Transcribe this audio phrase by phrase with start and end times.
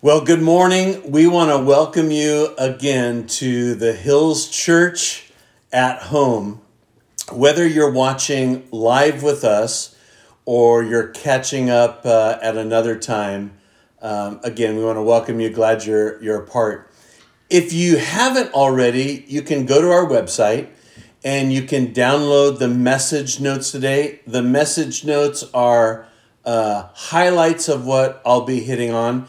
[0.00, 1.10] Well, good morning.
[1.10, 5.32] We want to welcome you again to the Hills Church
[5.72, 6.60] at home.
[7.32, 9.96] Whether you're watching live with us
[10.44, 13.58] or you're catching up uh, at another time,
[14.00, 15.50] um, again, we want to welcome you.
[15.50, 16.92] Glad you're you're a part.
[17.50, 20.68] If you haven't already, you can go to our website
[21.24, 24.20] and you can download the message notes today.
[24.28, 26.06] The message notes are
[26.44, 29.26] uh, highlights of what I'll be hitting on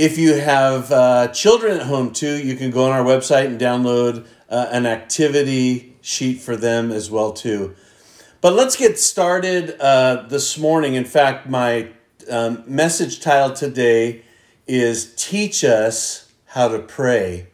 [0.00, 3.60] if you have uh, children at home too, you can go on our website and
[3.60, 7.76] download uh, an activity sheet for them as well too.
[8.40, 10.94] But let's get started uh, this morning.
[10.94, 11.90] In fact, my
[12.30, 14.22] um, message title today
[14.66, 17.48] is "Teach Us How to Pray,"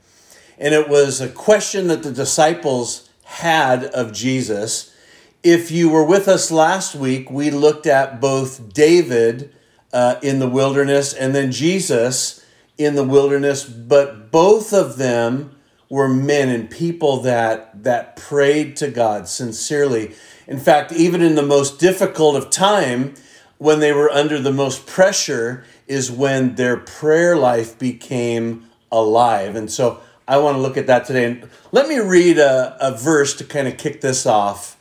[0.56, 4.94] and it was a question that the disciples had of Jesus.
[5.42, 9.52] If you were with us last week, we looked at both David
[9.92, 12.35] uh, in the wilderness and then Jesus
[12.78, 15.56] in the wilderness, but both of them
[15.88, 20.14] were men and people that that prayed to God sincerely.
[20.46, 23.14] In fact, even in the most difficult of time,
[23.58, 29.54] when they were under the most pressure, is when their prayer life became alive.
[29.54, 31.24] And so I want to look at that today.
[31.24, 34.76] And let me read a, a verse to kind of kick this off.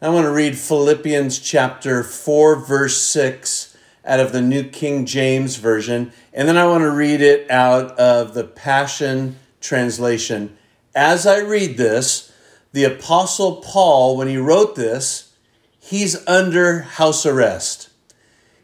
[0.00, 3.71] I want to read Philippians chapter 4, verse 6
[4.04, 7.98] out of the New King James Version, and then I want to read it out
[7.98, 10.56] of the Passion Translation.
[10.94, 12.32] As I read this,
[12.72, 15.32] the Apostle Paul, when he wrote this,
[15.78, 17.90] he's under house arrest.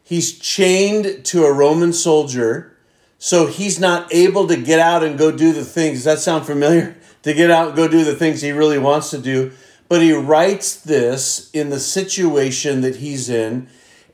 [0.02, 2.76] He's chained to a Roman soldier,
[3.18, 5.98] so he's not able to get out and go do the things.
[5.98, 6.96] Does that sound familiar?
[7.24, 9.50] To get out and go do the things he really wants to do.
[9.88, 13.68] But he writes this in the situation that he's in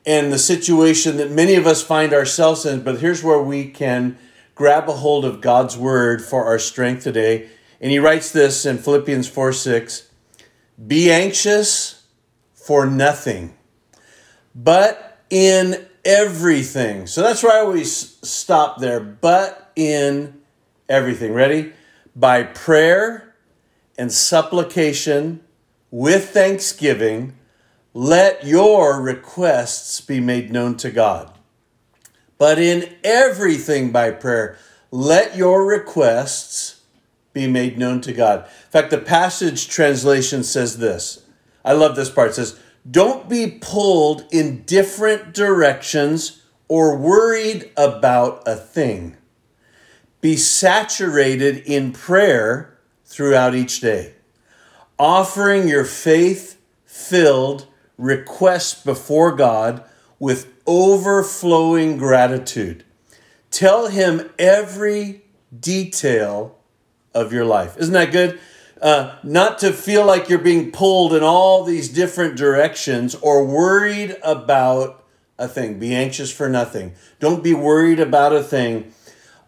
[0.05, 2.81] and the situation that many of us find ourselves in.
[2.81, 4.17] But here's where we can
[4.53, 7.49] grab a hold of God's word for our strength today.
[7.81, 10.09] And he writes this in Philippians 4 6
[10.87, 12.03] Be anxious
[12.53, 13.55] for nothing,
[14.53, 17.07] but in everything.
[17.07, 18.99] So that's where I always stop there.
[18.99, 20.41] But in
[20.87, 21.33] everything.
[21.33, 21.73] Ready?
[22.15, 23.35] By prayer
[23.97, 25.41] and supplication
[25.91, 27.35] with thanksgiving
[27.95, 31.31] let your requests be made known to God.
[32.37, 34.57] But in everything by prayer,
[34.91, 36.81] let your requests
[37.31, 38.43] be made known to God.
[38.43, 41.23] In fact, the Passion Translation says this.
[41.63, 42.31] I love this part.
[42.31, 49.15] It says, Don't be pulled in different directions or worried about a thing.
[50.19, 54.15] Be saturated in prayer throughout each day,
[54.99, 57.67] offering your faith filled
[57.97, 59.83] requests before God
[60.19, 62.83] with overflowing gratitude.
[63.51, 65.23] Tell Him every
[65.57, 66.57] detail
[67.13, 67.77] of your life.
[67.77, 68.39] Isn't that good?
[68.81, 74.17] Uh, not to feel like you're being pulled in all these different directions or worried
[74.21, 75.05] about
[75.37, 75.79] a thing.
[75.79, 76.93] Be anxious for nothing.
[77.19, 78.93] Don't be worried about a thing.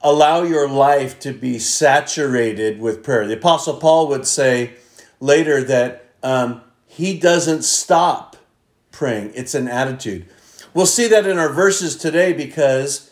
[0.01, 3.27] Allow your life to be saturated with prayer.
[3.27, 4.75] The Apostle Paul would say
[5.19, 8.36] later that um, he doesn't stop
[8.97, 10.25] praying, it's an attitude.
[10.73, 13.11] We'll see that in our verses today because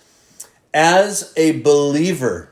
[0.74, 2.50] as a believer,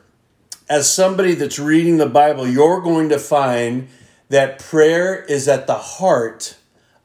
[0.70, 3.88] as somebody that's reading the Bible, you're going to find
[4.30, 6.58] that prayer is at the heart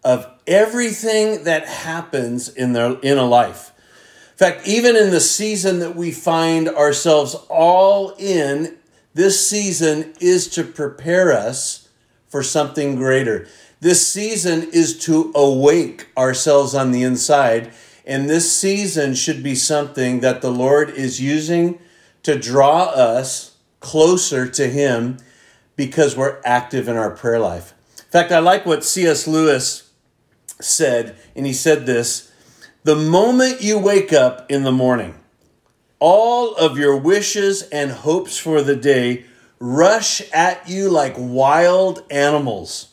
[0.05, 3.73] of everything that happens in their in a life.
[4.33, 8.77] In fact, even in the season that we find ourselves all in,
[9.15, 11.89] this season is to prepare us
[12.29, 13.49] for something greater.
[13.81, 17.73] This season is to awake ourselves on the inside.
[18.05, 21.79] And this season should be something that the Lord is using
[22.23, 25.19] to draw us closer to Him
[25.77, 27.73] because we're active in our prayer life.
[27.99, 29.27] In fact, I like what C.S.
[29.29, 29.93] Lewis
[30.61, 32.33] said, and he said this
[32.83, 35.15] The moment you wake up in the morning,
[36.01, 39.25] all of your wishes and hopes for the day
[39.61, 42.88] rush at you like wild animals.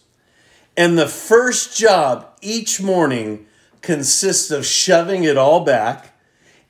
[0.77, 3.45] And the first job each morning
[3.81, 6.18] consists of shoving it all back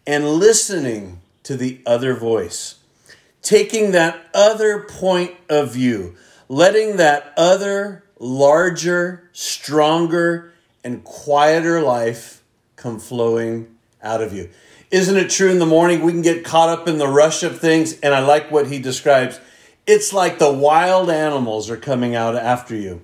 [0.06, 2.76] and listening to the other voice,
[3.42, 6.16] taking that other point of view,
[6.50, 10.54] letting that other larger, stronger,
[10.84, 12.44] and quieter life
[12.76, 14.50] come flowing out of you.
[14.92, 17.60] Isn't it true in the morning we can get caught up in the rush of
[17.60, 18.00] things?
[18.02, 19.40] And I like what he describes.
[19.88, 23.02] It's like the wild animals are coming out after you.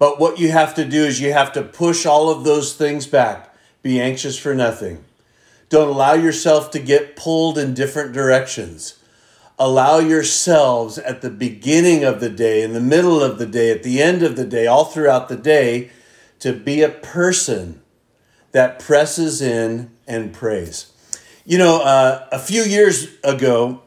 [0.00, 3.06] But what you have to do is you have to push all of those things
[3.06, 3.54] back.
[3.82, 5.04] Be anxious for nothing.
[5.68, 8.98] Don't allow yourself to get pulled in different directions.
[9.58, 13.82] Allow yourselves at the beginning of the day, in the middle of the day, at
[13.82, 15.90] the end of the day, all throughout the day,
[16.38, 17.82] to be a person
[18.52, 20.90] that presses in and prays.
[21.44, 23.82] You know, uh, a few years ago,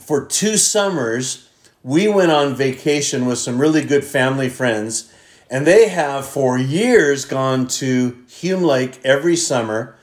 [0.00, 1.50] for two summers,
[1.82, 5.11] we went on vacation with some really good family friends,
[5.52, 9.94] and they have for years gone to Hume Lake every summer.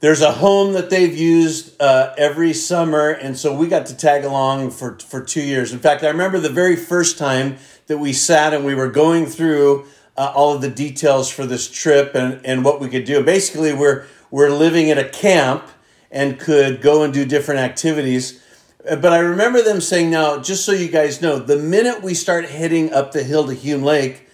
[0.00, 4.24] There's a home that they've used uh, every summer, and so we got to tag
[4.24, 5.72] along for, for two years.
[5.72, 9.26] In fact, I remember the very first time that we sat and we were going
[9.26, 13.22] through uh, all of the details for this trip and, and what we could do.
[13.22, 15.68] Basically, we're, we're living at a camp
[16.10, 18.42] and could go and do different activities.
[18.84, 22.46] But I remember them saying, now, just so you guys know, the minute we start
[22.46, 24.24] heading up the hill to Hume Lake,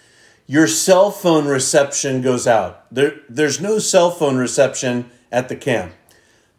[0.47, 2.93] your cell phone reception goes out.
[2.93, 5.93] There, there's no cell phone reception at the camp.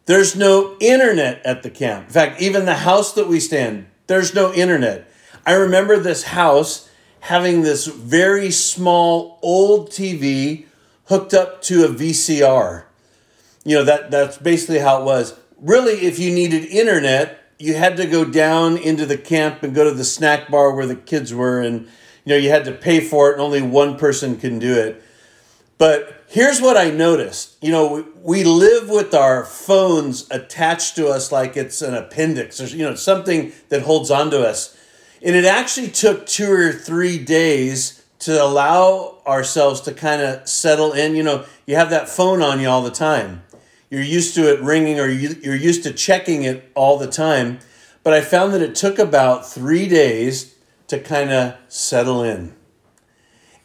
[0.05, 2.07] There's no internet at the camp.
[2.07, 5.09] In fact, even the house that we stay in, there's no internet.
[5.45, 6.89] I remember this house
[7.21, 10.65] having this very small old TV
[11.05, 12.83] hooked up to a VCR.
[13.63, 15.37] You know, that, that's basically how it was.
[15.59, 19.83] Really, if you needed internet, you had to go down into the camp and go
[19.83, 21.87] to the snack bar where the kids were and
[22.25, 25.01] you know you had to pay for it and only one person can do it.
[25.77, 27.57] But here's what i noticed.
[27.61, 32.59] You know we, we live with our phones attached to us like it's an appendix
[32.59, 34.77] or you know something that holds on to us.
[35.21, 40.93] And it actually took two or three days to allow ourselves to kind of settle
[40.93, 41.15] in.
[41.15, 43.43] You know you have that phone on you all the time.
[43.91, 47.59] You're used to it ringing or you're used to checking it all the time.
[48.03, 50.54] But I found that it took about three days
[50.87, 52.55] to kind of settle in.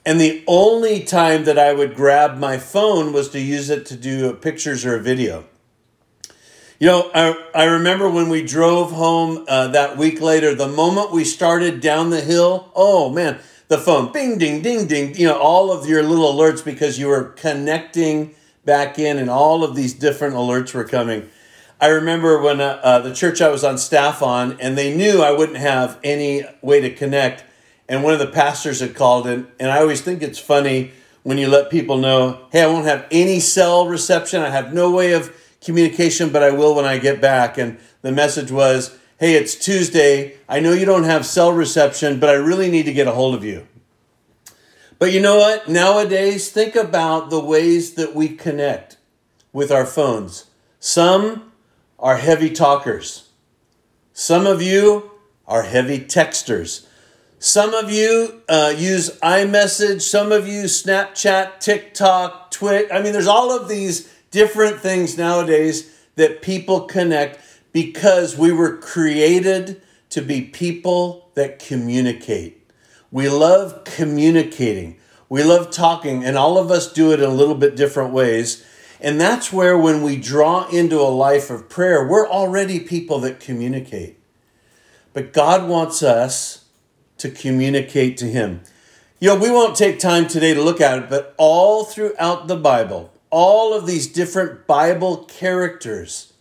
[0.04, 3.96] And the only time that I would grab my phone was to use it to
[3.96, 5.44] do pictures or a video.
[6.78, 11.12] You know, I, I remember when we drove home uh, that week later, the moment
[11.12, 13.38] we started down the hill, oh man,
[13.68, 17.08] the phone, bing, ding, ding, ding, you know, all of your little alerts because you
[17.08, 18.34] were connecting
[18.64, 21.28] back in, and all of these different alerts were coming.
[21.80, 25.22] I remember when uh, uh, the church I was on staff on, and they knew
[25.22, 27.44] I wouldn't have any way to connect.
[27.88, 30.92] And one of the pastors had called in, and I always think it's funny
[31.22, 34.42] when you let people know, hey, I won't have any cell reception.
[34.42, 37.56] I have no way of communication, but I will when I get back.
[37.56, 40.36] And the message was, hey, it's Tuesday.
[40.48, 43.34] I know you don't have cell reception, but I really need to get a hold
[43.34, 43.66] of you.
[44.98, 45.66] But you know what?
[45.66, 48.98] Nowadays, think about the ways that we connect
[49.50, 50.46] with our phones.
[50.78, 51.49] Some
[52.00, 53.28] are heavy talkers.
[54.12, 55.10] Some of you
[55.46, 56.86] are heavy texters.
[57.38, 60.02] Some of you uh, use iMessage.
[60.02, 62.88] Some of you Snapchat, TikTok, Twit.
[62.92, 67.38] I mean, there's all of these different things nowadays that people connect
[67.72, 69.80] because we were created
[70.10, 72.70] to be people that communicate.
[73.10, 74.98] We love communicating.
[75.28, 78.64] We love talking, and all of us do it in a little bit different ways.
[79.00, 83.40] And that's where, when we draw into a life of prayer, we're already people that
[83.40, 84.18] communicate.
[85.12, 86.66] But God wants us
[87.18, 88.60] to communicate to Him.
[89.18, 92.56] You know, we won't take time today to look at it, but all throughout the
[92.56, 96.32] Bible, all of these different Bible characters,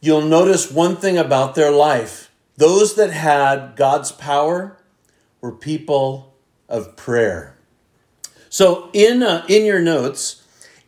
[0.00, 2.30] you'll notice one thing about their life.
[2.56, 4.76] Those that had God's power
[5.40, 6.34] were people
[6.68, 7.56] of prayer.
[8.48, 10.39] So in uh, in your notes,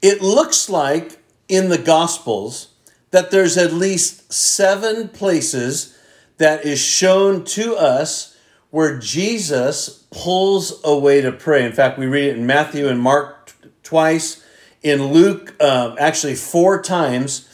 [0.02, 1.18] it looks like
[1.48, 2.68] in the Gospels
[3.12, 5.96] that there's at least seven places
[6.38, 8.36] that is shown to us
[8.70, 11.64] where Jesus pulls away to pray.
[11.64, 14.42] In fact, we read it in Matthew and Mark t- twice,
[14.82, 17.48] in Luke uh, actually four times.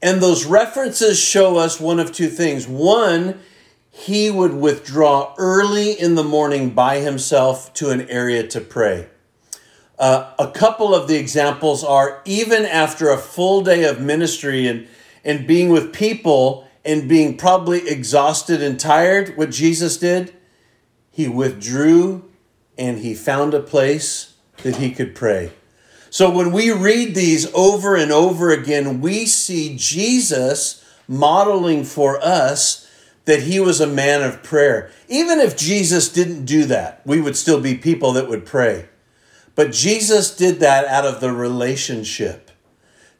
[0.00, 2.66] And those references show us one of two things.
[2.66, 3.40] One
[3.90, 9.08] he would withdraw early in the morning by himself to an area to pray.
[9.98, 14.88] Uh, a couple of the examples are even after a full day of ministry and,
[15.24, 20.34] and being with people and being probably exhausted and tired, what Jesus did,
[21.10, 22.28] he withdrew
[22.76, 25.52] and he found a place that he could pray.
[26.10, 32.88] So when we read these over and over again, we see Jesus modeling for us
[33.24, 34.90] that he was a man of prayer.
[35.08, 38.88] Even if Jesus didn't do that, we would still be people that would pray.
[39.54, 42.50] But Jesus did that out of the relationship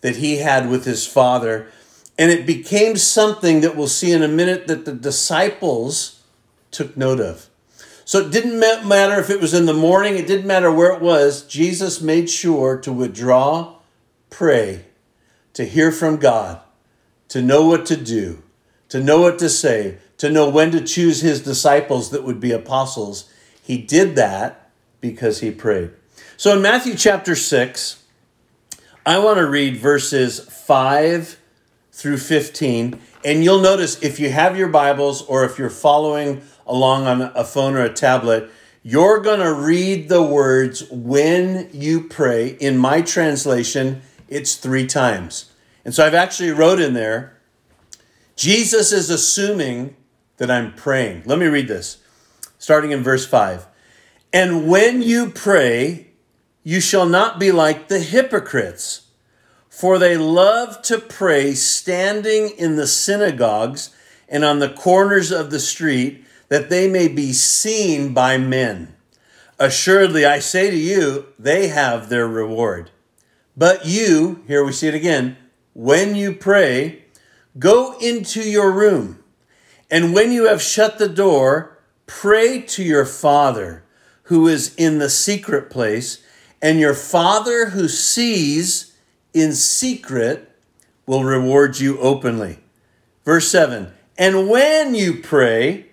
[0.00, 1.68] that he had with his Father.
[2.18, 6.22] And it became something that we'll see in a minute that the disciples
[6.70, 7.48] took note of.
[8.04, 11.00] So it didn't matter if it was in the morning, it didn't matter where it
[11.00, 11.46] was.
[11.46, 13.76] Jesus made sure to withdraw,
[14.28, 14.86] pray,
[15.54, 16.60] to hear from God,
[17.28, 18.42] to know what to do,
[18.88, 22.52] to know what to say, to know when to choose his disciples that would be
[22.52, 23.30] apostles.
[23.62, 24.70] He did that
[25.00, 25.92] because he prayed.
[26.36, 28.02] So in Matthew chapter 6,
[29.04, 31.38] I want to read verses 5
[31.92, 32.98] through 15.
[33.24, 37.44] And you'll notice if you have your Bibles or if you're following along on a
[37.44, 38.50] phone or a tablet,
[38.82, 42.48] you're going to read the words when you pray.
[42.48, 45.52] In my translation, it's three times.
[45.84, 47.38] And so I've actually wrote in there
[48.34, 49.94] Jesus is assuming
[50.38, 51.22] that I'm praying.
[51.26, 51.98] Let me read this,
[52.58, 53.66] starting in verse 5.
[54.32, 56.08] And when you pray,
[56.62, 59.02] you shall not be like the hypocrites,
[59.68, 63.94] for they love to pray standing in the synagogues
[64.28, 68.94] and on the corners of the street, that they may be seen by men.
[69.58, 72.90] Assuredly, I say to you, they have their reward.
[73.56, 75.36] But you, here we see it again,
[75.74, 77.04] when you pray,
[77.58, 79.22] go into your room,
[79.90, 83.84] and when you have shut the door, pray to your Father
[84.24, 86.22] who is in the secret place,
[86.62, 88.96] and your Father who sees
[89.34, 90.48] in secret
[91.04, 92.60] will reward you openly.
[93.24, 95.86] Verse 7 And when you pray,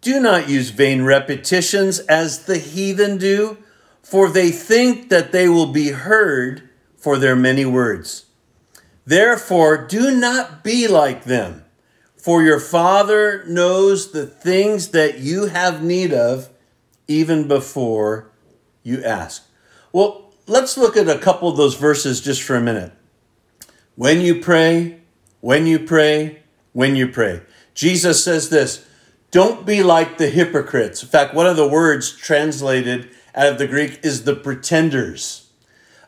[0.00, 3.58] do not use vain repetitions as the heathen do,
[4.02, 8.26] for they think that they will be heard for their many words.
[9.06, 11.64] Therefore, do not be like them,
[12.16, 16.50] for your Father knows the things that you have need of
[17.06, 18.30] even before
[18.82, 19.49] you ask.
[19.92, 22.92] Well, let's look at a couple of those verses just for a minute.
[23.96, 25.00] When you pray,
[25.40, 26.42] when you pray,
[26.72, 27.42] when you pray.
[27.74, 28.86] Jesus says this
[29.30, 31.02] don't be like the hypocrites.
[31.02, 35.48] In fact, one of the words translated out of the Greek is the pretenders.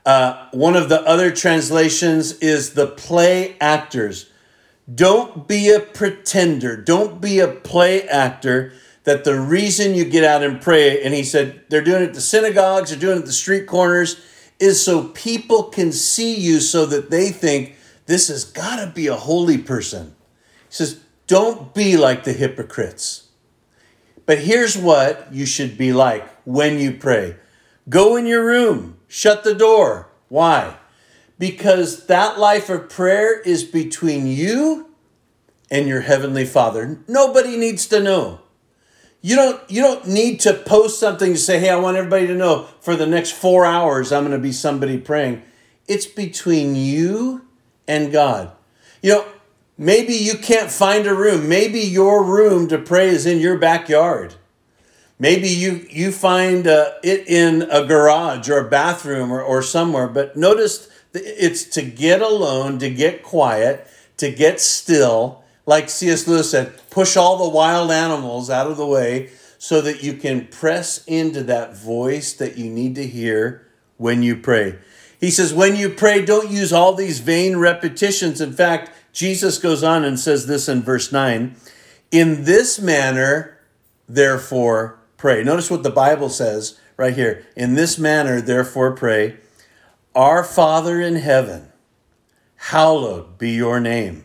[0.05, 4.29] Uh, one of the other translations is the play actors.
[4.93, 6.77] Don't be a pretender.
[6.77, 8.73] Don't be a play actor
[9.04, 12.14] that the reason you get out and pray, and he said they're doing it at
[12.14, 14.21] the synagogues, they're doing it at the street corners,
[14.61, 19.09] is so people can see you so that they think this has got to be
[19.09, 20.14] a holy person.
[20.68, 23.28] He says, don't be like the hypocrites.
[24.26, 27.37] But here's what you should be like when you pray
[27.88, 30.09] go in your room, shut the door.
[30.28, 30.76] Why?
[31.38, 34.90] Because that life of prayer is between you
[35.71, 37.00] and your heavenly Father.
[37.09, 38.40] Nobody needs to know.
[39.23, 42.35] You don't you don't need to post something to say, "Hey, I want everybody to
[42.35, 45.43] know for the next 4 hours I'm going to be somebody praying."
[45.87, 47.47] It's between you
[47.87, 48.50] and God.
[49.00, 49.25] You know,
[49.79, 51.49] maybe you can't find a room.
[51.49, 54.35] Maybe your room to pray is in your backyard.
[55.21, 60.09] Maybe you you find uh, it in a garage or a bathroom or, or somewhere.
[60.09, 63.87] But notice it's to get alone, to get quiet,
[64.17, 66.26] to get still like C.S.
[66.26, 70.47] Lewis said, push all the wild animals out of the way so that you can
[70.49, 73.66] press into that voice that you need to hear
[73.97, 74.78] when you pray.
[75.21, 78.40] He says, when you pray, don't use all these vain repetitions.
[78.40, 81.54] In fact, Jesus goes on and says this in verse 9
[82.11, 83.59] In this manner,
[84.09, 85.45] therefore, pray.
[85.45, 87.47] Notice what the Bible says right here.
[87.54, 89.37] In this manner, therefore, pray.
[90.14, 91.71] Our Father in heaven,
[92.57, 94.25] hallowed be your name.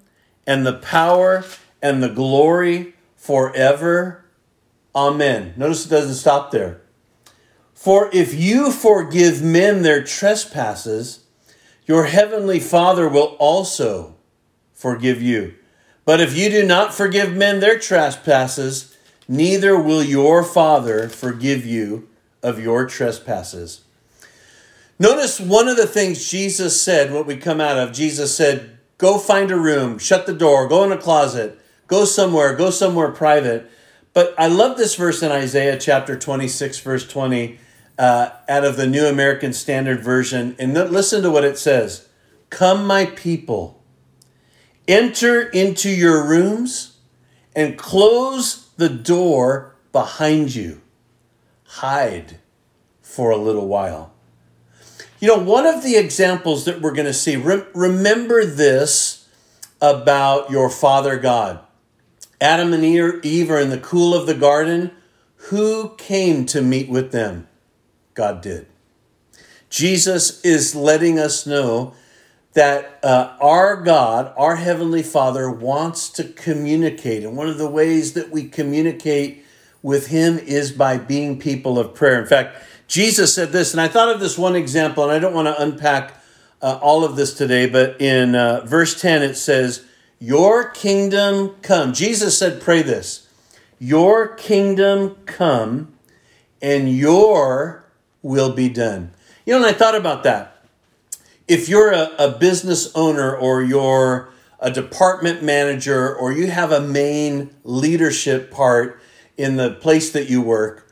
[0.45, 1.43] and the power
[1.81, 4.25] and the glory forever.
[4.95, 5.53] Amen.
[5.55, 6.81] Notice it doesn't stop there.
[7.73, 11.25] For if you forgive men their trespasses,
[11.85, 14.15] your heavenly Father will also
[14.73, 15.55] forgive you.
[16.05, 22.07] But if you do not forgive men their trespasses, neither will your Father forgive you
[22.43, 23.81] of your trespasses.
[24.99, 28.70] Notice one of the things Jesus said, what we come out of, Jesus said,
[29.01, 33.09] Go find a room, shut the door, go in a closet, go somewhere, go somewhere
[33.09, 33.67] private.
[34.13, 37.57] But I love this verse in Isaiah chapter 26, verse 20,
[37.97, 40.55] uh, out of the New American Standard Version.
[40.59, 42.09] And listen to what it says
[42.51, 43.83] Come, my people,
[44.87, 46.99] enter into your rooms
[47.55, 50.79] and close the door behind you.
[51.63, 52.37] Hide
[53.01, 54.13] for a little while.
[55.21, 59.29] You know, one of the examples that we're going to see, re- remember this
[59.79, 61.59] about your Father God.
[62.41, 64.89] Adam and Eve are in the cool of the garden.
[65.49, 67.47] Who came to meet with them?
[68.15, 68.65] God did.
[69.69, 71.93] Jesus is letting us know
[72.53, 77.23] that uh, our God, our Heavenly Father, wants to communicate.
[77.23, 79.45] And one of the ways that we communicate
[79.83, 82.19] with Him is by being people of prayer.
[82.19, 82.57] In fact,
[82.91, 85.61] Jesus said this, and I thought of this one example, and I don't want to
[85.61, 86.13] unpack
[86.61, 89.85] uh, all of this today, but in uh, verse 10 it says,
[90.19, 91.93] Your kingdom come.
[91.93, 93.29] Jesus said, Pray this
[93.79, 95.93] Your kingdom come,
[96.61, 97.85] and your
[98.21, 99.11] will be done.
[99.45, 100.65] You know, and I thought about that.
[101.47, 106.81] If you're a, a business owner or you're a department manager or you have a
[106.81, 109.01] main leadership part
[109.37, 110.90] in the place that you work,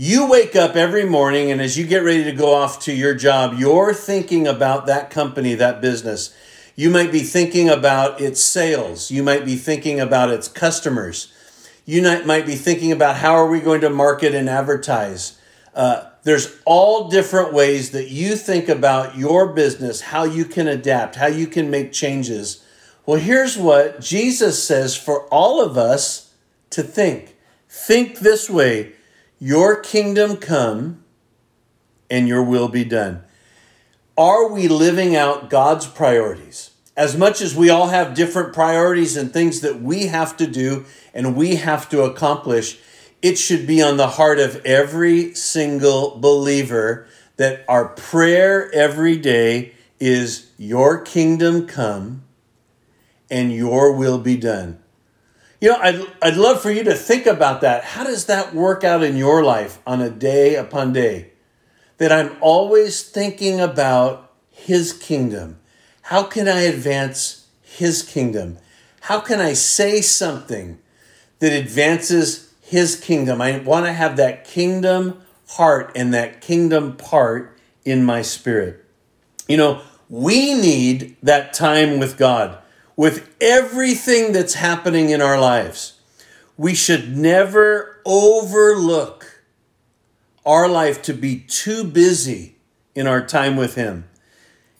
[0.00, 3.14] you wake up every morning, and as you get ready to go off to your
[3.14, 6.32] job, you're thinking about that company, that business.
[6.76, 9.10] You might be thinking about its sales.
[9.10, 11.32] You might be thinking about its customers.
[11.84, 15.36] You might be thinking about how are we going to market and advertise.
[15.74, 21.16] Uh, there's all different ways that you think about your business, how you can adapt,
[21.16, 22.64] how you can make changes.
[23.04, 26.32] Well, here's what Jesus says for all of us
[26.70, 27.34] to think.
[27.68, 28.92] Think this way
[29.38, 31.04] your kingdom come
[32.10, 33.22] and your will be done.
[34.16, 36.70] Are we living out God's priorities?
[36.96, 40.84] As much as we all have different priorities and things that we have to do
[41.14, 42.78] and we have to accomplish,
[43.22, 49.72] it should be on the heart of every single believer that our prayer every day
[50.00, 52.24] is Your kingdom come
[53.30, 54.80] and Your will be done.
[55.60, 57.82] You know, I'd, I'd love for you to think about that.
[57.82, 61.32] How does that work out in your life on a day upon day?
[61.96, 65.58] That I'm always thinking about His kingdom.
[66.02, 68.58] How can I advance His kingdom?
[69.02, 70.78] How can I say something
[71.40, 73.42] that advances His kingdom?
[73.42, 78.84] I want to have that kingdom heart and that kingdom part in my spirit.
[79.48, 82.58] You know, we need that time with God
[82.98, 86.00] with everything that's happening in our lives,
[86.56, 89.44] we should never overlook
[90.44, 92.56] our life to be too busy
[92.96, 94.08] in our time with Him.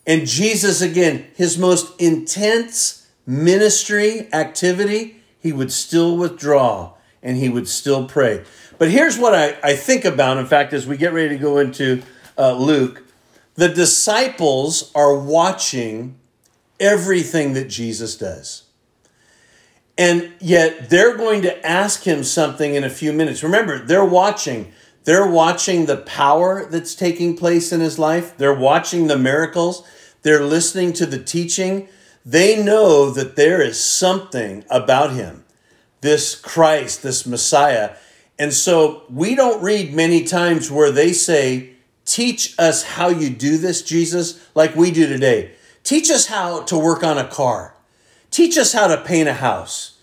[0.04, 7.68] And Jesus, again, his most intense ministry activity, he would still withdraw and he would
[7.68, 8.42] still pray.
[8.78, 11.58] But here's what I, I think about, in fact, as we get ready to go
[11.58, 12.02] into
[12.36, 13.04] uh, Luke
[13.58, 16.17] the disciples are watching
[16.80, 18.64] everything that Jesus does.
[19.96, 23.42] And yet they're going to ask him something in a few minutes.
[23.42, 24.72] Remember, they're watching.
[25.04, 28.36] They're watching the power that's taking place in his life.
[28.36, 29.86] They're watching the miracles.
[30.22, 31.88] They're listening to the teaching.
[32.24, 35.44] They know that there is something about him,
[36.00, 37.96] this Christ, this Messiah.
[38.38, 41.70] And so we don't read many times where they say,
[42.04, 45.52] Teach us how you do this, Jesus, like we do today.
[45.88, 47.74] Teach us how to work on a car.
[48.30, 49.96] Teach us how to paint a house.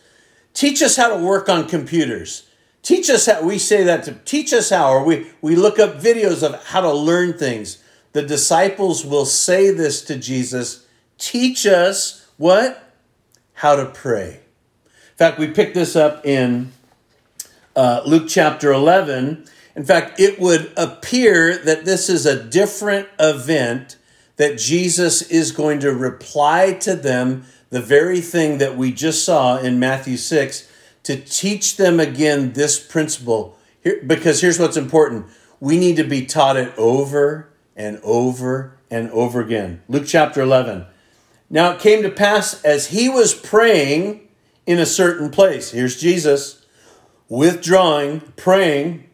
[0.52, 2.50] Teach us how to work on computers.
[2.82, 6.02] Teach us how, we say that to teach us how, or we, we look up
[6.02, 7.84] videos of how to learn things.
[8.14, 10.88] The disciples will say this to Jesus
[11.20, 12.92] teach us what?
[13.54, 14.40] How to pray.
[14.86, 16.72] In fact, we pick this up in
[17.76, 19.46] uh, Luke chapter 11.
[19.76, 23.98] In fact, it would appear that this is a different event
[24.38, 29.58] that Jesus is going to reply to them the very thing that we just saw
[29.58, 30.70] in Matthew 6
[31.04, 33.58] to teach them again this principle.
[33.82, 35.28] Here, because here's what's important
[35.60, 39.82] we need to be taught it over and over and over again.
[39.88, 40.86] Luke chapter 11.
[41.50, 44.28] Now it came to pass as he was praying
[44.66, 45.72] in a certain place.
[45.72, 46.66] Here's Jesus
[47.30, 49.10] withdrawing, praying.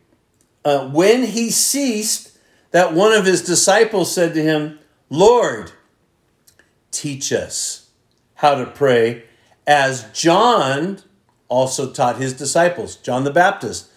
[0.63, 2.31] Uh, when he ceased,
[2.71, 4.79] that one of his disciples said to him,
[5.11, 5.73] Lord,
[6.89, 7.89] teach us
[8.35, 9.25] how to pray,
[9.67, 10.99] as John
[11.49, 13.89] also taught his disciples, John the Baptist.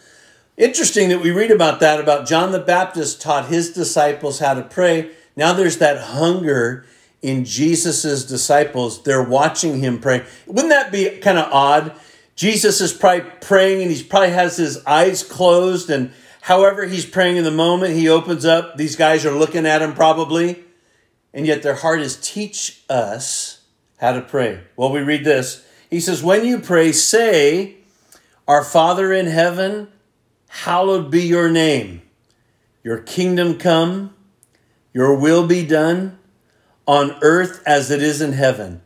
[0.56, 4.62] Interesting that we read about that, about John the Baptist taught his disciples how to
[4.62, 5.12] pray.
[5.36, 6.84] Now there's that hunger
[7.22, 9.04] in Jesus' disciples.
[9.04, 10.26] They're watching him pray.
[10.48, 11.94] Wouldn't that be kind of odd?
[12.34, 17.36] Jesus is probably praying and he probably has his eyes closed, and however he's praying
[17.36, 18.76] in the moment, he opens up.
[18.76, 20.63] These guys are looking at him probably
[21.34, 23.60] and yet their heart is teach us
[23.98, 24.60] how to pray.
[24.76, 25.66] Well, we read this.
[25.90, 27.76] He says, When you pray, say,
[28.46, 29.88] Our Father in heaven,
[30.48, 32.02] hallowed be your name.
[32.84, 34.14] Your kingdom come,
[34.92, 36.18] Your will be done
[36.86, 38.80] on earth as it is in heaven.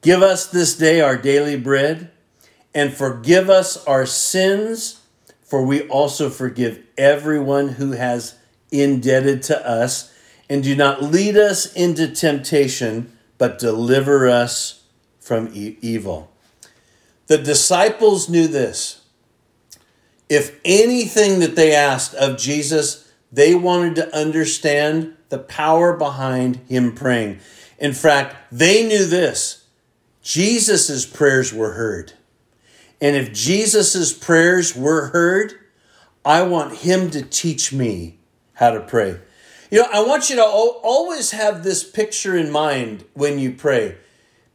[0.00, 2.10] Give us this day our daily bread,
[2.74, 5.02] and forgive us our sins,
[5.42, 8.36] for we also forgive everyone who has
[8.70, 10.09] indebted to us.
[10.50, 14.82] And do not lead us into temptation, but deliver us
[15.20, 16.30] from e- evil.
[17.28, 19.02] The disciples knew this.
[20.28, 26.96] If anything that they asked of Jesus, they wanted to understand the power behind him
[26.96, 27.38] praying.
[27.78, 29.66] In fact, they knew this
[30.20, 32.14] Jesus' prayers were heard.
[33.00, 35.54] And if Jesus' prayers were heard,
[36.24, 38.18] I want him to teach me
[38.54, 39.20] how to pray.
[39.70, 43.96] You know, I want you to always have this picture in mind when you pray.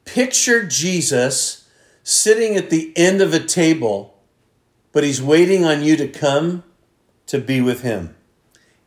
[0.03, 1.69] Picture Jesus
[2.03, 4.19] sitting at the end of a table,
[4.91, 6.63] but he's waiting on you to come
[7.27, 8.15] to be with him.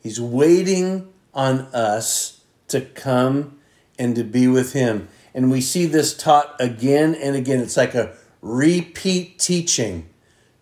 [0.01, 2.39] He's waiting on us
[2.69, 3.59] to come
[3.99, 5.09] and to be with Him.
[5.35, 7.61] And we see this taught again and again.
[7.61, 10.09] It's like a repeat teaching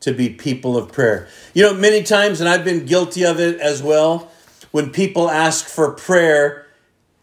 [0.00, 1.28] to be people of prayer.
[1.54, 4.30] You know, many times, and I've been guilty of it as well,
[4.76, 6.66] when people ask for prayer,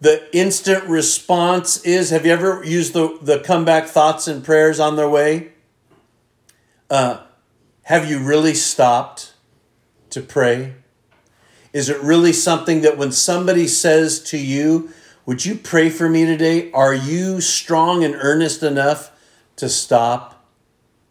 [0.01, 4.95] the instant response is have you ever used the, the comeback thoughts and prayers on
[4.95, 5.51] their way?
[6.89, 7.21] Uh,
[7.83, 9.35] have you really stopped
[10.09, 10.73] to pray?
[11.73, 14.89] Is it really something that when somebody says to you,
[15.27, 16.71] Would you pray for me today?
[16.71, 19.11] Are you strong and earnest enough
[19.57, 20.43] to stop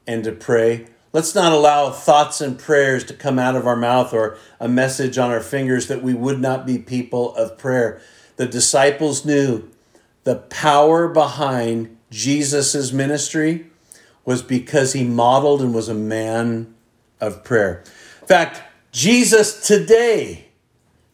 [0.08, 0.86] and to pray?
[1.12, 5.18] Let's not allow thoughts and prayers to come out of our mouth or a message
[5.18, 8.00] on our fingers that we would not be people of prayer.
[8.36, 9.68] The disciples knew
[10.24, 13.66] the power behind Jesus' ministry
[14.24, 16.74] was because he modeled and was a man
[17.20, 17.82] of prayer.
[18.22, 20.46] In fact, Jesus today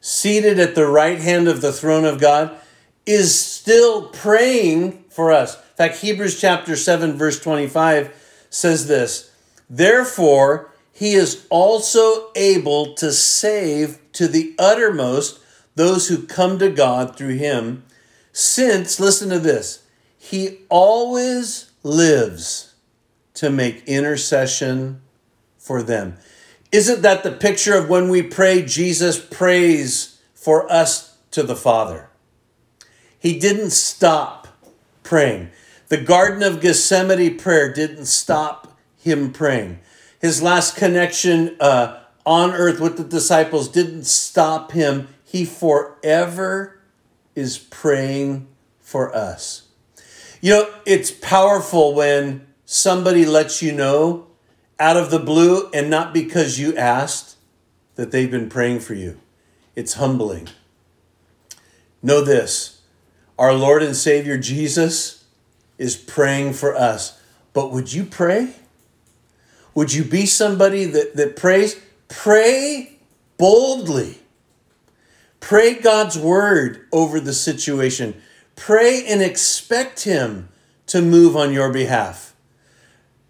[0.00, 2.56] seated at the right hand of the throne of God,
[3.04, 5.56] is still praying for us.
[5.56, 9.32] In fact, Hebrews chapter 7, verse 25 says this
[9.70, 15.40] Therefore, he is also able to save to the uttermost
[15.74, 17.84] those who come to God through him,
[18.32, 19.84] since, listen to this,
[20.18, 22.74] he always lives
[23.34, 25.00] to make intercession
[25.56, 26.16] for them.
[26.72, 32.08] Isn't that the picture of when we pray, Jesus prays for us to the Father?
[33.18, 34.48] He didn't stop
[35.02, 35.50] praying.
[35.88, 38.67] The Garden of Gethsemane prayer didn't stop
[39.10, 39.80] him praying.
[40.20, 45.08] His last connection uh, on earth with the disciples didn't stop him.
[45.24, 46.80] He forever
[47.34, 48.48] is praying
[48.80, 49.68] for us.
[50.40, 54.26] You know, it's powerful when somebody lets you know
[54.78, 57.36] out of the blue and not because you asked
[57.96, 59.18] that they've been praying for you.
[59.74, 60.48] It's humbling.
[62.02, 62.80] Know this
[63.38, 65.24] our Lord and Savior Jesus
[65.78, 67.20] is praying for us.
[67.52, 68.54] But would you pray?
[69.78, 71.80] Would you be somebody that, that prays?
[72.08, 72.98] Pray
[73.36, 74.18] boldly.
[75.38, 78.20] Pray God's word over the situation.
[78.56, 80.48] Pray and expect Him
[80.88, 82.34] to move on your behalf.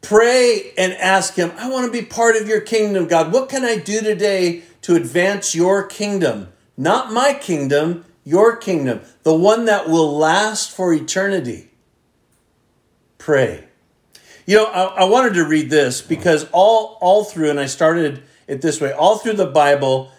[0.01, 3.31] Pray and ask Him, I want to be part of your kingdom, God.
[3.31, 6.49] What can I do today to advance your kingdom?
[6.79, 11.73] Not my kingdom, your kingdom, the one that will last for eternity.
[13.19, 13.68] Pray.
[14.49, 18.23] You know, I, I wanted to read this because all, all through, and I started
[18.47, 20.11] it this way, all through the Bible,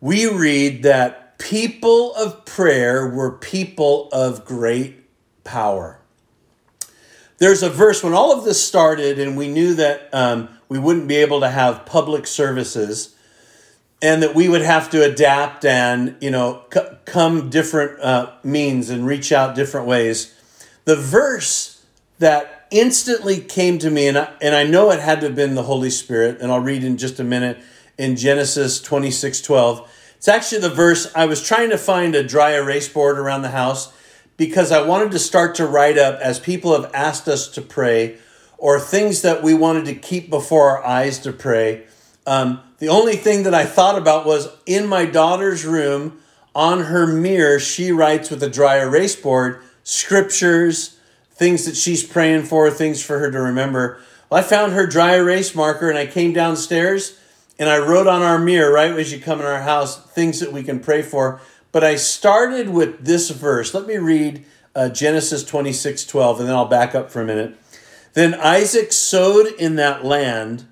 [0.00, 5.04] we read that people of prayer were people of great
[5.44, 6.00] power.
[7.36, 11.06] There's a verse when all of this started and we knew that um, we wouldn't
[11.06, 13.14] be able to have public services
[14.00, 18.88] and that we would have to adapt and you know c- come different uh, means
[18.88, 20.34] and reach out different ways
[20.84, 21.84] the verse
[22.18, 25.54] that instantly came to me and I, and I know it had to have been
[25.54, 27.58] the holy spirit and i'll read in just a minute
[27.96, 32.52] in genesis 26 12 it's actually the verse i was trying to find a dry
[32.52, 33.92] erase board around the house
[34.38, 38.16] because I wanted to start to write up as people have asked us to pray
[38.56, 41.84] or things that we wanted to keep before our eyes to pray.
[42.26, 46.20] Um, the only thing that I thought about was in my daughter's room
[46.54, 50.97] on her mirror, she writes with a dry erase board scriptures,
[51.38, 54.00] things that she's praying for, things for her to remember.
[54.28, 57.18] Well, I found her dry erase marker and I came downstairs
[57.58, 60.52] and I wrote on our mirror, right as you come in our house, things that
[60.52, 61.40] we can pray for.
[61.72, 63.74] But I started with this verse.
[63.74, 67.56] Let me read uh, Genesis 26 12, and then I'll back up for a minute.
[68.14, 70.66] Then Isaac sowed in that land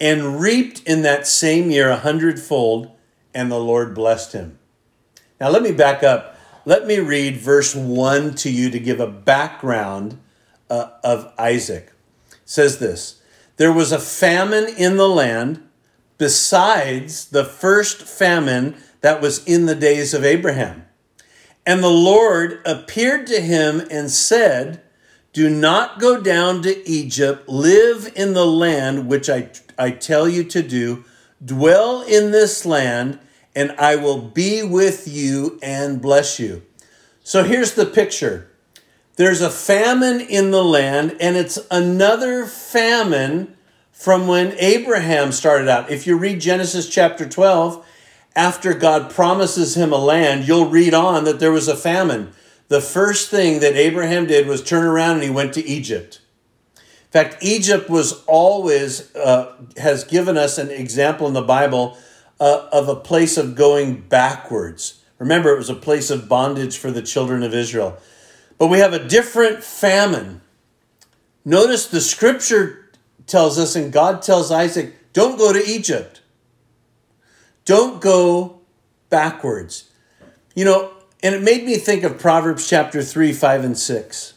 [0.00, 2.90] and reaped in that same year a hundredfold,
[3.32, 4.58] and the Lord blessed him.
[5.40, 6.31] Now, let me back up.
[6.64, 10.18] Let me read verse 1 to you to give a background
[10.70, 11.92] uh, of Isaac.
[12.30, 13.20] It says this
[13.56, 15.62] There was a famine in the land
[16.18, 20.84] besides the first famine that was in the days of Abraham.
[21.66, 24.82] And the Lord appeared to him and said,
[25.32, 30.44] Do not go down to Egypt, live in the land which I, I tell you
[30.44, 31.04] to do,
[31.44, 33.18] dwell in this land,
[33.54, 36.62] and I will be with you and bless you.
[37.22, 38.48] So here's the picture
[39.16, 43.56] there's a famine in the land, and it's another famine
[43.92, 45.90] from when Abraham started out.
[45.90, 47.86] If you read Genesis chapter 12,
[48.34, 52.32] after God promises him a land, you'll read on that there was a famine.
[52.68, 56.22] The first thing that Abraham did was turn around and he went to Egypt.
[56.74, 61.98] In fact, Egypt was always, uh, has given us an example in the Bible
[62.42, 65.00] uh, of a place of going backwards.
[65.20, 67.98] Remember, it was a place of bondage for the children of Israel.
[68.58, 70.40] But we have a different famine.
[71.44, 72.90] Notice the scripture
[73.28, 76.20] tells us, and God tells Isaac, don't go to Egypt.
[77.64, 78.62] Don't go
[79.08, 79.88] backwards.
[80.56, 80.90] You know,
[81.22, 84.34] and it made me think of Proverbs chapter 3, 5, and 6.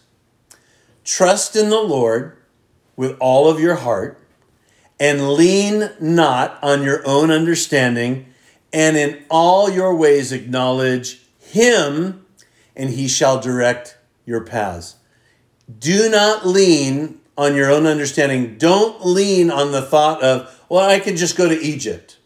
[1.03, 2.37] Trust in the Lord
[2.95, 4.21] with all of your heart
[4.99, 8.25] and lean not on your own understanding,
[8.71, 12.25] and in all your ways acknowledge him,
[12.75, 14.95] and he shall direct your paths.
[15.79, 18.57] Do not lean on your own understanding.
[18.57, 22.17] Don't lean on the thought of, well, I can just go to Egypt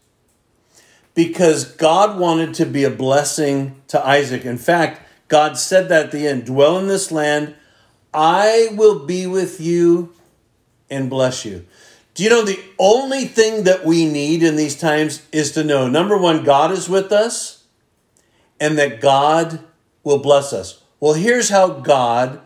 [1.14, 4.44] because God wanted to be a blessing to Isaac.
[4.44, 7.54] In fact, God said that at the end dwell in this land,
[8.12, 10.12] I will be with you
[10.88, 11.66] and bless you.
[12.20, 15.88] Do you know the only thing that we need in these times is to know
[15.88, 17.64] number one, God is with us
[18.60, 19.60] and that God
[20.04, 20.82] will bless us.
[21.00, 22.42] Well, here's how God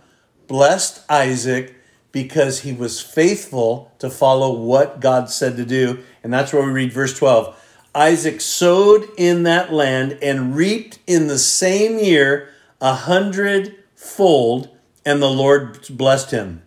[0.47, 1.75] blessed Isaac
[2.13, 6.05] because he was faithful to follow what God said to do.
[6.23, 7.61] And that's where we read verse 12.
[7.97, 12.49] Isaac sowed in that land and reaped in the same year
[12.81, 14.69] a hundredfold,
[15.05, 16.63] and the Lord blessed him.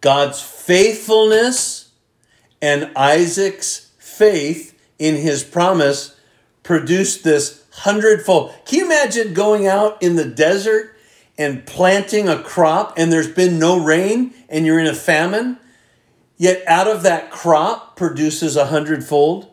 [0.00, 1.83] God's faithfulness
[2.64, 6.18] and Isaac's faith in his promise
[6.62, 8.54] produced this hundredfold.
[8.64, 10.96] Can you imagine going out in the desert
[11.36, 15.58] and planting a crop and there's been no rain and you're in a famine?
[16.38, 19.52] Yet out of that crop produces a hundredfold.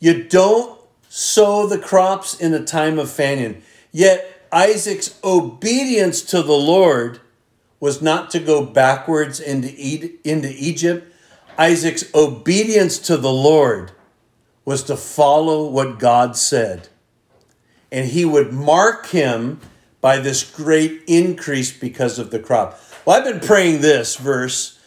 [0.00, 3.60] You don't sow the crops in a time of famine.
[3.92, 7.20] Yet Isaac's obedience to the Lord
[7.78, 9.68] was not to go backwards into,
[10.26, 11.12] into Egypt.
[11.58, 13.92] Isaac's obedience to the Lord
[14.64, 16.88] was to follow what God said.
[17.90, 19.60] And he would mark him
[20.00, 22.80] by this great increase because of the crop.
[23.04, 24.78] Well, I've been praying this verse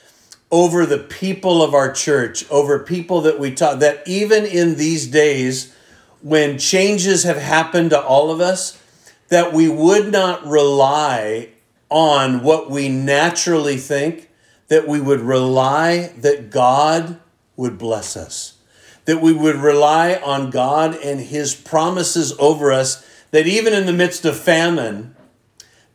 [0.52, 5.08] over the people of our church, over people that we taught, that even in these
[5.08, 5.76] days
[6.22, 8.82] when changes have happened to all of us,
[9.30, 11.50] that we would not rely
[11.90, 14.29] on what we naturally think,
[14.70, 17.20] that we would rely that God
[17.56, 18.58] would bless us,
[19.06, 23.94] that we would rely on God and His promises over us, that even in the
[23.94, 25.16] midst of famine,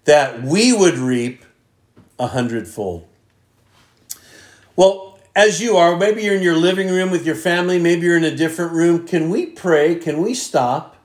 [0.04, 1.44] that we would reap
[2.18, 3.06] a hundredfold.
[4.76, 8.16] Well, as you are, maybe you're in your living room with your family, maybe you're
[8.16, 9.06] in a different room.
[9.06, 9.96] Can we pray?
[9.96, 10.96] Can we stop?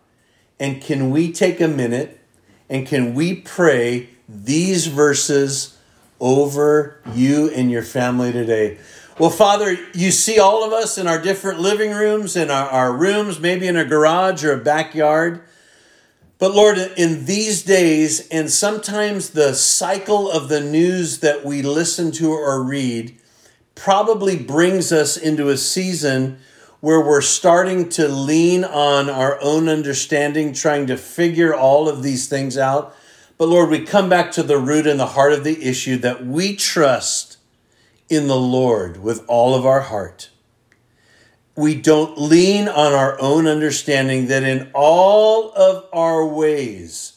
[0.59, 2.19] And can we take a minute
[2.69, 5.78] and can we pray these verses
[6.19, 8.77] over you and your family today?
[9.17, 12.93] Well, Father, you see all of us in our different living rooms, in our, our
[12.93, 15.41] rooms, maybe in a garage or a backyard.
[16.37, 22.13] But Lord, in these days, and sometimes the cycle of the news that we listen
[22.13, 23.19] to or read,
[23.75, 26.39] probably brings us into a season
[26.79, 32.29] where we're starting to lean on our own understanding, trying to figure all of these
[32.29, 32.95] things out.
[33.39, 36.25] But Lord, we come back to the root and the heart of the issue that
[36.25, 37.37] we trust
[38.09, 40.29] in the Lord with all of our heart.
[41.55, 47.13] We don't lean on our own understanding, that in all of our ways,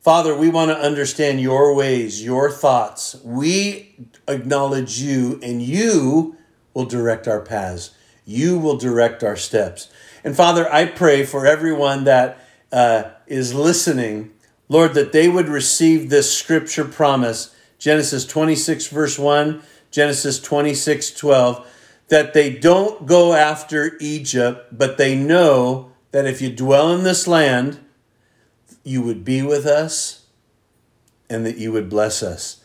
[0.00, 3.16] Father, we want to understand your ways, your thoughts.
[3.22, 3.94] We
[4.26, 6.38] acknowledge you, and you
[6.72, 7.90] will direct our paths.
[8.24, 9.88] You will direct our steps.
[10.24, 12.38] And Father, I pray for everyone that
[12.72, 14.32] uh, is listening,
[14.68, 21.66] Lord, that they would receive this scripture promise Genesis 26, verse 1, Genesis 26, 12,
[22.08, 27.26] that they don't go after Egypt, but they know that if you dwell in this
[27.26, 27.78] land,
[28.82, 30.26] you would be with us
[31.28, 32.62] and that you would bless us.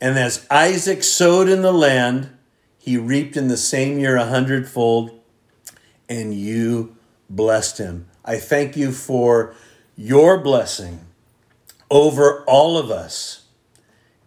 [0.00, 2.30] And as Isaac sowed in the land,
[2.78, 5.20] he reaped in the same year a hundredfold,
[6.08, 6.96] and you
[7.28, 8.06] blessed him.
[8.24, 9.54] I thank you for
[9.96, 11.05] your blessing
[11.90, 13.46] over all of us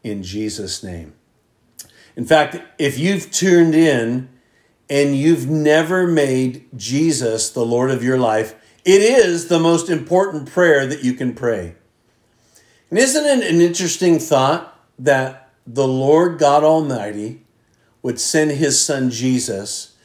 [0.04, 1.14] in Jesus' name.
[2.16, 4.30] In fact, if you've tuned in
[4.90, 10.50] and you've never made Jesus the Lord of your life, it is the most important
[10.52, 11.76] prayer that you can pray.
[12.90, 17.44] And isn't it an interesting thought that the Lord God Almighty
[18.02, 19.96] would send his son Jesus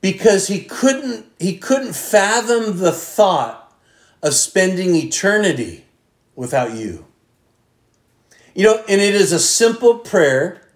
[0.00, 3.76] because he couldn't he couldn't fathom the thought
[4.22, 5.84] of spending eternity
[6.40, 7.04] without you.
[8.54, 10.66] You know, and it is a simple prayer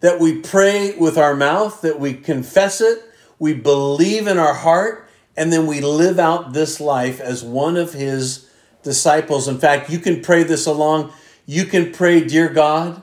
[0.00, 3.02] that we pray with our mouth, that we confess it,
[3.38, 5.06] we believe in our heart,
[5.36, 8.50] and then we live out this life as one of his
[8.82, 9.46] disciples.
[9.46, 11.12] In fact, you can pray this along.
[11.44, 13.02] You can pray, Dear God,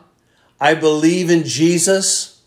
[0.60, 2.42] I believe in Jesus.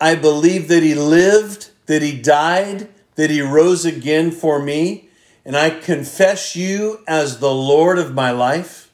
[0.00, 5.08] I believe that he lived, that he died, that he rose again for me,
[5.44, 8.89] and I confess you as the Lord of my life.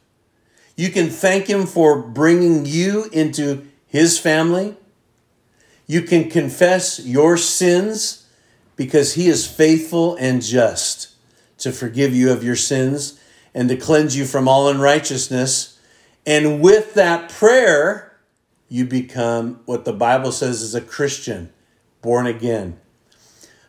[0.76, 4.76] You can thank him for bringing you into his family.
[5.86, 8.26] You can confess your sins
[8.76, 11.14] because he is faithful and just
[11.58, 13.18] to forgive you of your sins
[13.54, 15.80] and to cleanse you from all unrighteousness.
[16.26, 18.18] And with that prayer,
[18.68, 21.52] you become what the Bible says is a Christian,
[22.02, 22.78] born again.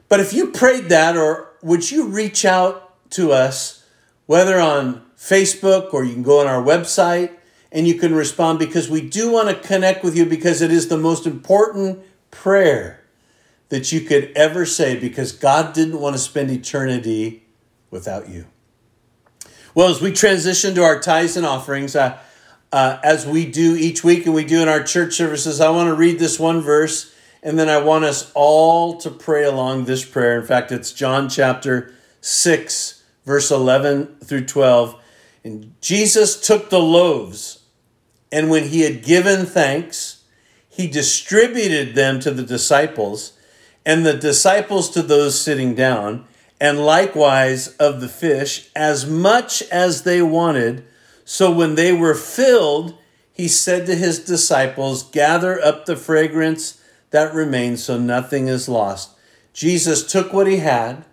[0.09, 3.85] But if you prayed that, or would you reach out to us,
[4.25, 7.31] whether on Facebook or you can go on our website
[7.71, 10.87] and you can respond because we do want to connect with you because it is
[10.87, 11.99] the most important
[12.31, 13.03] prayer
[13.69, 17.43] that you could ever say because God didn't want to spend eternity
[17.91, 18.45] without you.
[19.75, 22.17] Well, as we transition to our tithes and offerings, uh,
[22.71, 25.87] uh, as we do each week and we do in our church services, I want
[25.87, 30.03] to read this one verse and then I want us all to pray along this
[30.03, 30.39] prayer.
[30.39, 34.99] In fact, it's John chapter 6, verse 11 through 12.
[35.47, 37.63] And Jesus took the loaves,
[38.33, 40.25] and when he had given thanks,
[40.67, 43.31] he distributed them to the disciples,
[43.85, 46.25] and the disciples to those sitting down,
[46.59, 50.83] and likewise of the fish, as much as they wanted.
[51.23, 52.97] So when they were filled,
[53.31, 56.81] he said to his disciples, Gather up the fragrance
[57.11, 59.11] that remains, so nothing is lost.
[59.53, 61.05] Jesus took what he had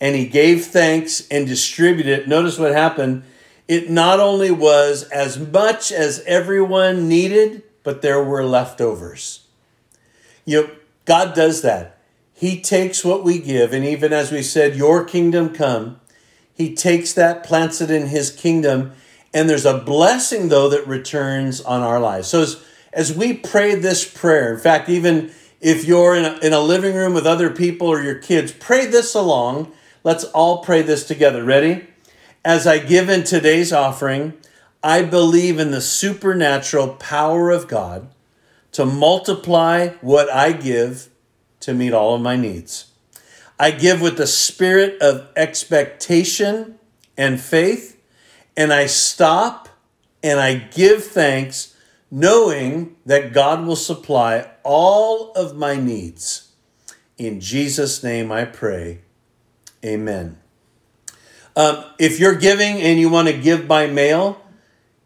[0.00, 2.28] and he gave thanks and distributed it.
[2.28, 3.22] Notice what happened.
[3.68, 9.46] It not only was as much as everyone needed, but there were leftovers.
[10.46, 10.70] You know,
[11.04, 11.98] God does that.
[12.32, 16.00] He takes what we give, and even as we said, Your kingdom come,
[16.54, 18.92] He takes that, plants it in His kingdom,
[19.34, 22.28] and there's a blessing, though, that returns on our lives.
[22.28, 26.52] So as, as we pray this prayer, in fact, even if you're in a, in
[26.52, 29.72] a living room with other people or your kids, pray this along.
[30.04, 31.44] Let's all pray this together.
[31.44, 31.87] Ready?
[32.48, 34.32] As I give in today's offering,
[34.82, 38.08] I believe in the supernatural power of God
[38.72, 41.10] to multiply what I give
[41.60, 42.90] to meet all of my needs.
[43.60, 46.78] I give with the spirit of expectation
[47.18, 48.00] and faith,
[48.56, 49.68] and I stop
[50.22, 51.76] and I give thanks,
[52.10, 56.50] knowing that God will supply all of my needs.
[57.18, 59.00] In Jesus' name I pray.
[59.84, 60.38] Amen.
[61.58, 64.40] Um, if you're giving and you want to give by mail,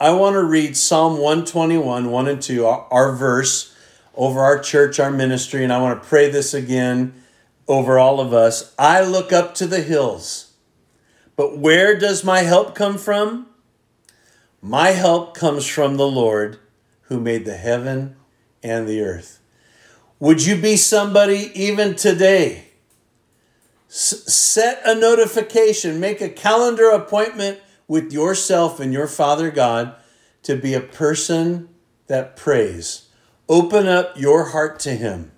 [0.00, 3.76] I want to read Psalm 121, 1 and 2, our, our verse
[4.14, 7.22] over our church, our ministry, and I want to pray this again
[7.68, 8.74] over all of us.
[8.78, 10.54] I look up to the hills.
[11.36, 13.49] But where does my help come from?
[14.62, 16.58] My help comes from the Lord
[17.02, 18.16] who made the heaven
[18.62, 19.40] and the earth.
[20.18, 22.66] Would you be somebody even today?
[23.88, 27.58] S- set a notification, make a calendar appointment
[27.88, 29.94] with yourself and your Father God
[30.42, 31.68] to be a person
[32.06, 33.08] that prays.
[33.48, 35.32] Open up your heart to Him.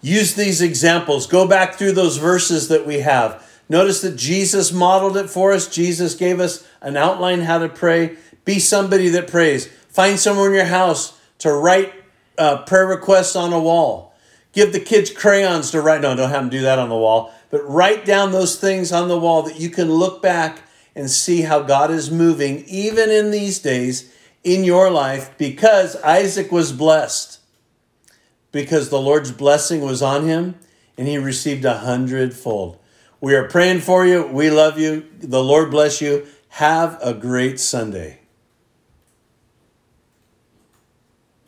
[0.00, 1.26] Use these examples.
[1.26, 3.47] Go back through those verses that we have.
[3.68, 5.68] Notice that Jesus modeled it for us.
[5.68, 8.16] Jesus gave us an outline how to pray.
[8.44, 9.66] Be somebody that prays.
[9.88, 11.92] Find someone in your house to write
[12.38, 14.14] uh, prayer requests on a wall.
[14.52, 16.00] Give the kids crayons to write.
[16.00, 17.32] No, don't have them do that on the wall.
[17.50, 20.62] But write down those things on the wall that you can look back
[20.94, 24.12] and see how God is moving, even in these days,
[24.42, 27.40] in your life, because Isaac was blessed.
[28.50, 30.56] Because the Lord's blessing was on him
[30.96, 32.78] and he received a hundredfold.
[33.20, 34.26] We are praying for you.
[34.26, 35.08] We love you.
[35.18, 36.26] The Lord bless you.
[36.50, 38.20] Have a great Sunday.